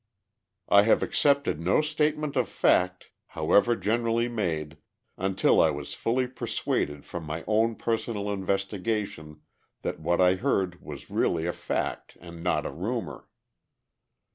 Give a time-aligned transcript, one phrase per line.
[0.67, 4.77] I have accepted no statement of fact, however generally made,
[5.15, 9.41] until I was fully persuaded from my own personal investigation
[9.83, 13.27] that what I heard was really a fact and not a rumour.